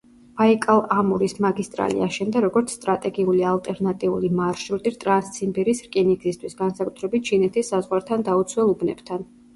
ბაიკალ-ამურის 0.39 1.35
მაგისტრალი 1.45 2.01
აშენდა, 2.05 2.41
როგორც 2.45 2.73
სტრატეგიული 2.77 3.45
ალტერნატიული 3.51 4.33
მარშრუტი 4.39 4.95
ტრანსციმბირის 5.05 5.85
რკინიგზისთვის, 5.89 6.59
განსაკუთრებით 6.63 7.31
ჩინეთის 7.33 7.71
საზღვართან 7.75 8.27
დაუცველ 8.33 8.77
უბნებთან. 8.77 9.29